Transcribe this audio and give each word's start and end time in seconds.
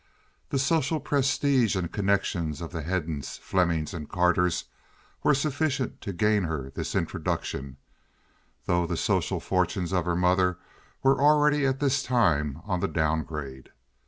The 0.49 0.57
social 0.57 0.99
prestige 0.99 1.75
and 1.75 1.91
connections 1.91 2.59
of 2.59 2.71
the 2.71 2.81
Heddens, 2.81 3.37
Flemings, 3.37 3.93
and 3.93 4.09
Carters 4.09 4.63
were 5.21 5.35
sufficient 5.35 6.01
to 6.01 6.11
gain 6.11 6.45
her 6.45 6.71
this 6.73 6.95
introduction, 6.95 7.77
though 8.65 8.87
the 8.87 8.97
social 8.97 9.39
fortunes 9.39 9.93
of 9.93 10.05
her 10.05 10.15
mother 10.15 10.57
were 11.03 11.21
already 11.21 11.67
at 11.67 11.79
this 11.79 12.01
time 12.01 12.61
on 12.65 12.79
the 12.79 12.87
down 12.87 13.21
grade. 13.21 13.69